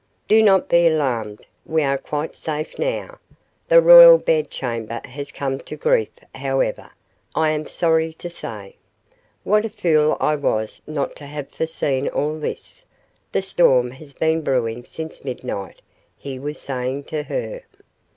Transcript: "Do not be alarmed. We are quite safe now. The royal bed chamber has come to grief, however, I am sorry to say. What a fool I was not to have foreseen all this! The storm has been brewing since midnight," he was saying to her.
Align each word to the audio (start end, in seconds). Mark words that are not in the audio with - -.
"Do 0.27 0.41
not 0.41 0.67
be 0.67 0.87
alarmed. 0.87 1.45
We 1.63 1.83
are 1.83 1.99
quite 1.99 2.33
safe 2.33 2.79
now. 2.79 3.19
The 3.67 3.83
royal 3.83 4.17
bed 4.17 4.49
chamber 4.49 4.99
has 5.05 5.31
come 5.31 5.59
to 5.59 5.75
grief, 5.75 6.09
however, 6.33 6.89
I 7.35 7.51
am 7.51 7.67
sorry 7.67 8.13
to 8.13 8.27
say. 8.27 8.77
What 9.43 9.63
a 9.63 9.69
fool 9.69 10.17
I 10.19 10.37
was 10.37 10.81
not 10.87 11.15
to 11.17 11.27
have 11.27 11.49
foreseen 11.51 12.07
all 12.07 12.39
this! 12.39 12.83
The 13.31 13.43
storm 13.43 13.91
has 13.91 14.13
been 14.13 14.41
brewing 14.41 14.85
since 14.85 15.23
midnight," 15.23 15.81
he 16.17 16.39
was 16.39 16.59
saying 16.59 17.03
to 17.13 17.21
her. 17.21 17.61